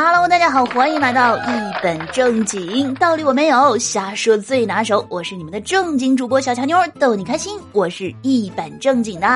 [0.00, 5.04] Hello，大家好，欢迎来到一本正经，道理我没有，瞎说最拿手。
[5.08, 7.58] 我是你们的正经主播小乔妞，逗你开心。
[7.72, 9.26] 我是一本正经的。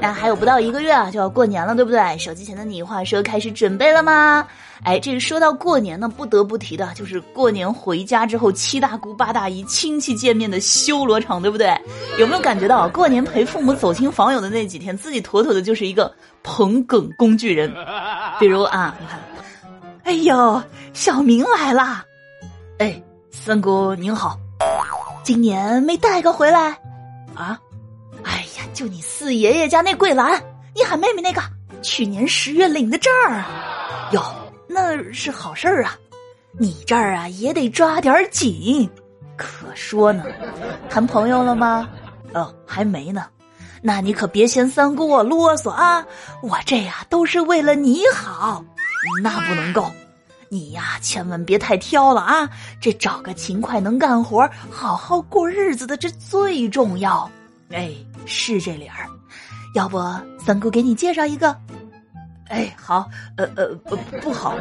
[0.00, 2.16] 那还有不到一个月啊，就要过年了，对不对？
[2.16, 4.46] 手机前的你，话说开始准备了吗？
[4.84, 11.76] 哎，这个说到过年呢，不得不提的就是过年回家之后，七大姑八大姨亲戚见面的修罗场，对不对？
[12.20, 16.14] 有没有感觉到过年陪父母走亲访友的那几天，自己妥妥的就是一个
[16.44, 17.74] 捧哏工具人？
[18.38, 19.18] 比如啊，你看。
[20.06, 22.04] 哎呦，小明来啦！
[22.78, 23.02] 哎，
[23.32, 24.38] 三姑您好，
[25.24, 26.70] 今年没带个回来
[27.34, 27.58] 啊？
[28.22, 30.40] 哎呀，就你四爷爷家那桂兰，
[30.76, 31.42] 你喊妹妹那个，
[31.82, 33.42] 去年十月领的证儿。
[34.12, 34.22] 哟，
[34.68, 35.98] 那是好事儿啊！
[36.52, 38.88] 你这儿啊也得抓点紧。
[39.36, 40.22] 可说呢，
[40.88, 41.88] 谈朋友了吗？
[42.32, 43.26] 哦，还没呢。
[43.82, 46.06] 那你可别嫌三姑我啰嗦啊！
[46.42, 48.64] 我这呀都是为了你好。
[49.22, 49.90] 那不能够，
[50.48, 52.48] 你呀千万别太挑了啊！
[52.80, 57.30] 这找个勤快能干活、好好过日子的，这最重要。
[57.70, 57.90] 哎，
[58.26, 59.06] 是这理儿。
[59.74, 59.98] 要不
[60.38, 61.56] 三姑给你介绍一个？
[62.48, 64.54] 哎，好，呃呃呃，不好，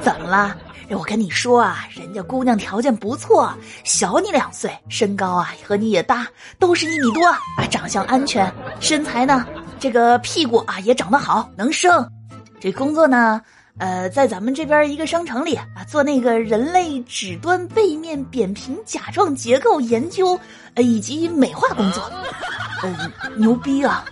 [0.00, 0.56] 怎么啦？
[0.88, 3.52] 我跟你说啊，人家姑娘条件不错，
[3.84, 6.26] 小你两岁，身高啊和你也搭，
[6.58, 8.50] 都是一米多啊，长相安全，
[8.80, 9.46] 身材呢，
[9.78, 12.10] 这个屁股啊也长得好，能生。
[12.58, 13.40] 这工作呢？
[13.80, 20.38] 呃，在咱们这边一个商城里啊，做那个人类指端背面扁平甲状结构研究，
[20.74, 22.12] 呃，以及美化工作，
[22.82, 24.04] 嗯，牛逼啊！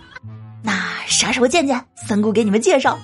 [0.63, 0.73] 那
[1.05, 1.79] 啥时候见见？
[1.95, 2.99] 三姑给你们介绍。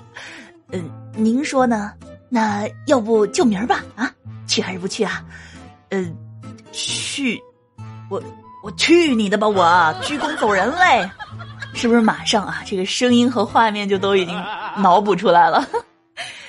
[0.72, 1.94] 嗯，您说呢？
[2.30, 3.84] 那要不就明儿吧？
[3.96, 4.12] 啊，
[4.48, 5.24] 去还是不去啊？
[5.92, 6.18] 嗯，
[6.72, 7.40] 去，
[8.10, 8.22] 我
[8.64, 9.48] 我去你的吧！
[9.48, 11.08] 我鞠躬走人嘞，
[11.76, 12.64] 是不是马上啊？
[12.66, 14.36] 这个声音和画面就都已经
[14.78, 15.64] 脑补出来了。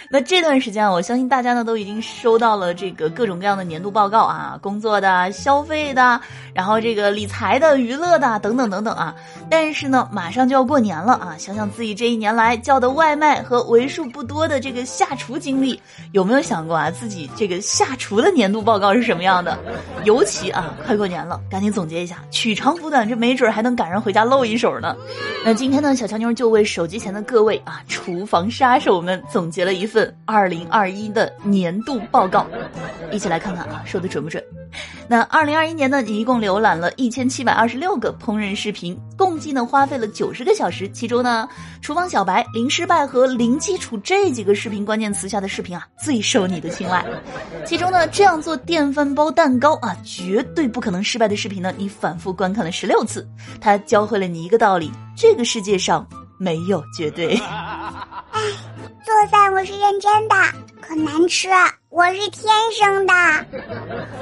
[0.08, 6.20] 那这段时间啊，我相信大家呢都已经收到了这个各种各样的年度报告啊，工作的、消费的，
[6.54, 9.14] 然后这个理财的、娱乐的等等等等啊。
[9.50, 15.80] 但是呢，马上就要过年了啊，想想自己这一年来叫的外卖和为数不多的这个下厨经历，
[16.12, 19.58] 有没有想过啊，自己这个下厨的年度报告是什么样的？
[20.04, 24.94] 尤其啊，快过年了，赶紧总结一下，取长补短，这没准还能赶上回家露一手呢。
[25.44, 29.95] 那今天呢，小乔妞就为手机前的各位啊，厨房杀手们总结了一份。
[30.24, 32.46] 二零二一的年度报告，
[33.12, 34.42] 一起来看看啊，说的准不准？
[35.08, 40.88] 那二零二一年呢，你一共浏览了一千七百二十六个烹饪视频，共计呢花费了九十个小时。
[40.88, 41.48] 其中呢，
[41.80, 47.04] 厨房小白、零失败和零基础这几个视频关键词下的视频啊，最受你的青睐。
[47.64, 53.26] 其中呢，这样做电饭煲蛋糕啊，绝对不可能失败的视频呢，你反复观看了十六次。
[53.60, 57.40] 它教会了你一个道理：这个世界上没有绝对。
[59.26, 60.34] 饭我是认真的，
[60.80, 61.48] 可难吃，
[61.88, 62.48] 我是天
[62.78, 63.12] 生的。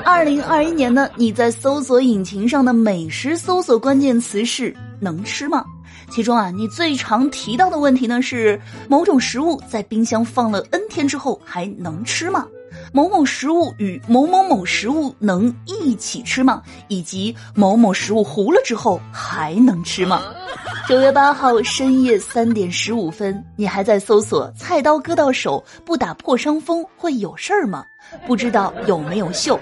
[0.04, 5.64] 二零二一年呢，你在搜索引擎上的美食搜索关键词是能吃吗？
[6.10, 12.46] 其中啊，你最常提到的问题呢是某种食物在冰箱放了 N 天之后还能吃吗？
[12.94, 16.62] 某某食物与某某某食物能一起吃吗？
[16.86, 20.22] 以及某某食物糊了之后还能吃吗？
[20.88, 27.84] 九月八号深夜三点十五分，你还在搜索菜刀割到手不打破伤风会有事儿吗？
[28.28, 29.58] 不知道有没有锈？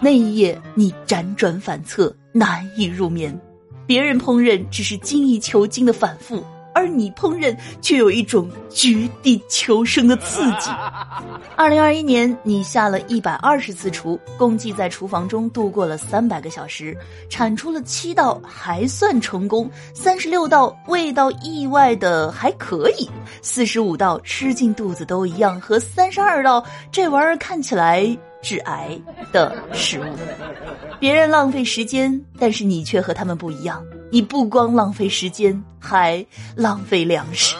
[0.00, 3.40] 那一夜你辗转反侧，难以入眠。
[3.86, 6.42] 别人烹饪只是精益求精的反复。
[6.74, 10.70] 而你烹饪却有一种绝地求生的刺激。
[11.56, 16.96] 二零二一年，你下了一百二十次厨，共计在厨房中度过了三百个小时，
[17.30, 23.08] 产出了七道还算成功，三十六道味道意外的还可以，
[23.40, 28.04] 四十五道吃进肚子都一样，和三十二道这玩意儿看起来。
[28.42, 29.00] 致癌
[29.32, 30.04] 的食物，
[31.00, 33.82] 别人浪费时间，但是你却和他们不一样。
[34.14, 37.56] 你不光浪费时间，还浪费粮食。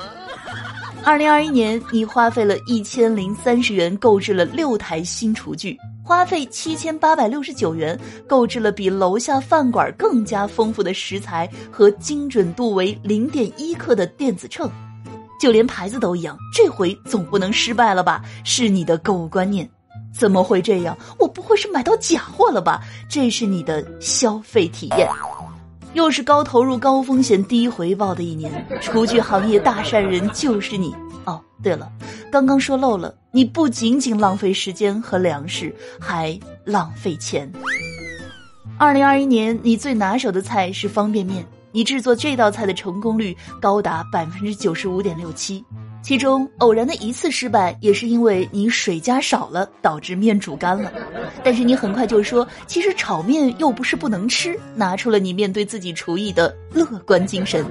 [1.02, 7.98] 二零二一年，你花费了一千零三十元购置了六台新厨具，花费七千八百六十九元
[8.28, 14.70] 购置了比楼下饭馆更加丰富的食材和精准度为零点一克的电子秤，
[15.40, 16.38] 就连牌子都一样。
[16.54, 18.22] 这回总不能失败了吧？
[18.44, 19.68] 是你的购物观念。
[20.16, 20.96] 怎么会这样？
[21.18, 22.80] 我不会是买到假货了吧？
[23.08, 25.08] 这是你的消费体验，
[25.94, 28.66] 又是高投入、高风险、低回报的一年。
[28.80, 30.94] 厨具行业大善人就是你
[31.24, 31.40] 哦。
[31.62, 31.90] 对了，
[32.30, 37.50] 刚刚说漏了，你不仅仅浪费时间和粮食，还浪费钱。
[38.76, 45.64] 二零二一年，你最拿手的菜是方便面，你制作这道菜的成功率高达百分之九十五点六七。
[46.04, 50.92] 其中偶然的一次失败，也是因为你水加少了，导致面煮干了。
[51.42, 57.64] 但是你很快就说，其实炒面又不是不能吃，拿出了你面对自己厨艺的乐观精神。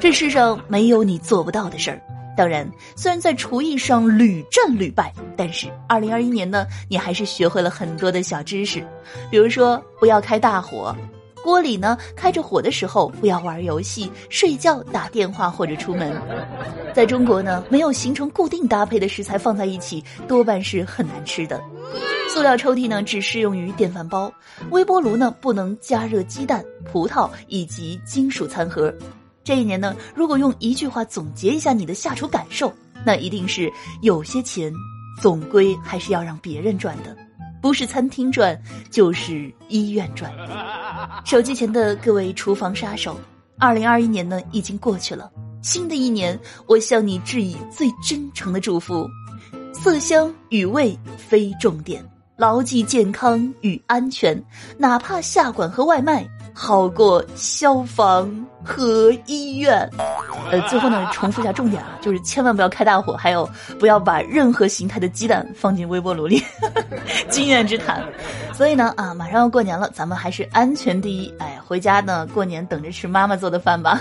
[0.00, 2.00] 这世上没有你做不到的事儿。
[2.34, 8.82] 当然，虽然在厨艺上屡战屡败，但是二零二一年呢，你还是学会了很多的小知识，
[9.30, 10.96] 比如说不要开大火。
[11.44, 16.10] 锅里呢开着火的时候，不要玩游戏、睡觉、打电话或者出门。
[16.94, 21.62] 在中国呢，没有形成固定搭配的食材放在一起，多半是很难吃的。
[22.30, 24.32] 塑料抽屉呢只适用于电饭煲，
[24.70, 28.92] 微波炉呢不能加热鸡蛋、葡萄以及金属餐盒。
[29.44, 32.72] 这一年呢，如果用一句话总结一下你的下厨感受，
[33.04, 33.70] 那一定是
[34.00, 34.72] 有些钱
[35.20, 37.14] 总归还是要让别人赚的。
[37.64, 40.30] 不是餐厅转，就是医院转。
[41.24, 43.18] 手机前的各位厨房杀手，
[43.58, 45.30] 二零二一年呢已经过去了，
[45.62, 49.08] 新的一年，我向你致以最真诚的祝福。
[49.72, 52.04] 色香与味非重点，
[52.36, 54.38] 牢记健康与安全，
[54.76, 56.28] 哪怕下馆和外卖。
[56.54, 58.30] 好过消防
[58.62, 59.90] 和医院。
[60.50, 63.48] 呃，最后呢，重复一下重点啊，就是千万不要开大火，还有
[63.78, 66.42] 不要把任何形态的鸡蛋放进微波炉里，
[67.28, 68.02] 经验之谈。
[68.52, 71.34] 所以呢，啊，马上要过年了，咱们还是安全第一。
[71.38, 74.00] 哎，回家呢，过年等着吃妈妈做的饭吧。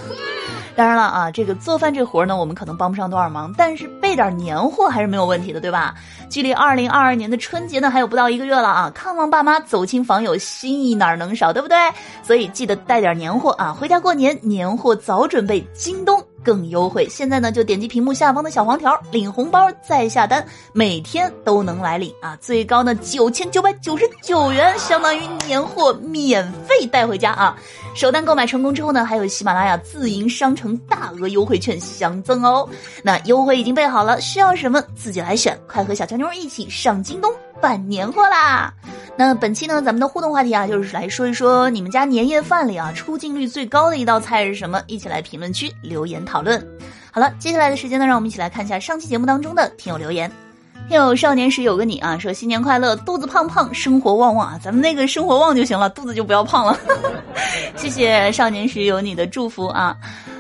[0.75, 5.95] 当然了啊，这个做饭这活呢，我们可能帮不上多少忙，但是备点年货还是没有问题的，对吧？
[6.29, 8.91] 距离二零二二年的春节呢，还有不到一个月了啊！
[8.93, 11.75] 看望爸妈，走亲访友，心意哪能少，对不对？
[12.21, 16.23] 所以记得带点年货啊，回家过年，年货早准备，京东。
[16.45, 17.07] 更优惠！
[17.09, 22.37] 现在呢，就点击屏幕下方的小黄条领红包再下单，每天都能来领啊！
[22.41, 27.55] 最高呢九千九百九十九元，相当于年货免费带回家啊！
[27.95, 32.67] 首单购买成功之后呢，还有喜马拉雅自营商城大额优惠券相赠哦。
[33.01, 38.73] 那优惠已经备好好了，需要什么自己来选，快和小乔妞一起上京东办年货啦！
[39.15, 44.83] 那本期呢，咱们的互动话题啊，就是来说一说你们家年夜饭里啊出镜率最高的一道菜是什么？
[44.87, 46.61] 一起来评论区留言讨论。
[47.13, 50.29] 好了，接下来的时间呢，让我们一起来看一下上期节目当中的听友留言。
[50.89, 56.77] 听友少年时有个你啊，说新年快乐，肚子胖胖，生活旺旺啊，咱们那个生活旺就行了，肚子就不要胖了。
[57.77, 59.95] 谢谢少年时有你的祝福啊。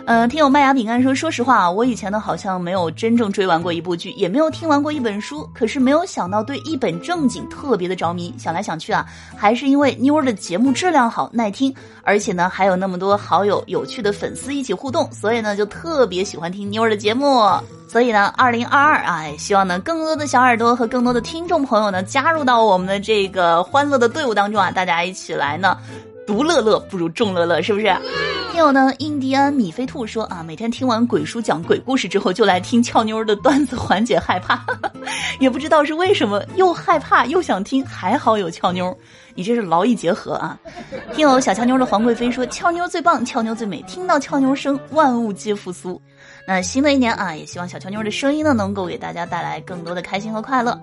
[0.05, 8.33] 呃，听友麦芽饼干说，说实话啊，我以前呢好像没有真正追完过一部剧，也没有听完过一本书，可是没有想到对一本正经特别的着迷。
[8.37, 9.05] 想来想去啊，
[9.37, 11.73] 还是因为妞儿的节目质量好、耐听，
[12.03, 17.41] 而且呢还有那么多好友、有趣的粉丝一起互动，所以呢就特别喜欢听妞儿的节目。
[17.87, 25.77] 所以呢，二零二二啊，希望呢更多的小耳朵和更多的听众朋友呢加入到我们的这个欢乐的队伍当中啊，大家一起来呢。
[26.25, 27.85] 独乐乐不如众乐乐，是不是？
[28.51, 34.63] 听友呢，印第安米菲兔说啊，每天听完鬼叔讲鬼故事之后，就来听俏妞的段子缓解害怕，
[35.39, 38.95] 也不知道是为什么，又害怕又想听，还好有俏妞，
[39.33, 40.57] 你这是劳逸结合啊！
[41.13, 45.99] 听友小俏妞的黄贵妃说，俏妞最棒，俏妞最美，听到俏妞声，万物皆复苏。
[46.47, 50.79] 那新的一年啊，也希望小乔妞的声音呢，能够给大家带来更多的开心和快乐。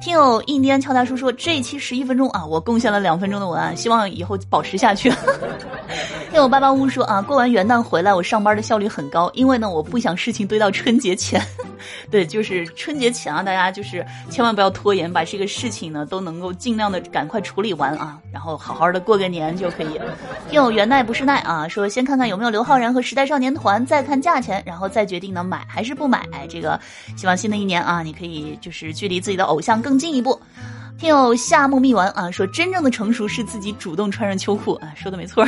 [0.00, 5.10] 听友印第安乔大叔说，这一期十一分钟啊，我贡献了两分钟的文案，希望以后保持下去。
[6.30, 11.40] 听友八八乌说啊，过完元旦回来，我上班的效率很高，因为呢，我不想事情堆到春节前。
[12.10, 20.00] 对，就是春节前啊，大家就是千万不要拖延，把这个事情呢都能够尽量的赶快处理完啊，然后好好的过个年就可以。
[20.48, 26.26] 听友元奈不是奈啊，说先看看有没有刘昊然和时代少年团，再看价钱，然后再决定呢买还是不买。
[26.32, 26.80] 哎，这个
[27.18, 29.90] 希望新的一年啊，你可以就是距离自己的偶像更。
[29.90, 30.40] 更进一步，
[31.00, 35.44] 听友夏目蜜丸啊说，真正的成熟是自己主动穿上秋裤啊，说的没错。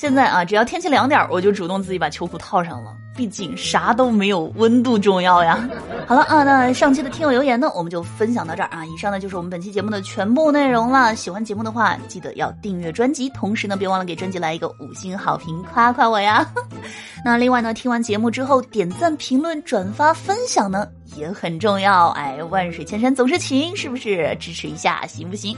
[0.00, 2.96] 现在啊，只要天气凉点儿，我就主动自己把秋裤套上了。
[3.14, 5.68] 毕竟啥都没有温度重要呀。
[6.08, 8.82] 好了啊，那上期的听友留言呢，我们就分享到这儿啊。
[8.86, 11.14] 以上呢就是我们本期节目的全部内容了。
[11.14, 16.50] 喜欢节目的话，记得要订阅专辑，同时呢，别忘了给专辑来一个五星好评，夸夸我呀。
[17.22, 20.88] 那另外呢，听完节目之后，点赞、评论、转发、分享呢
[21.20, 22.08] 也很重要。
[22.08, 24.36] 哎，万水千山总是情，是不是？
[24.40, 25.56] 支持一下行不行？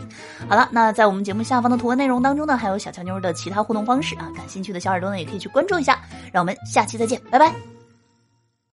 [0.48, 4.28] 好了，那在我们节目下方的图文内容当中呢，还有小乔妞的其他互动方式啊。
[4.36, 6.00] 感兴趣的小耳朵呢，也可以去关注一下。
[6.32, 7.81] 让我们下期再见，拜拜。